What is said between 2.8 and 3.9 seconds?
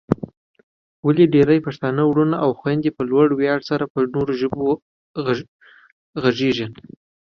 په لوړ ویاړ سره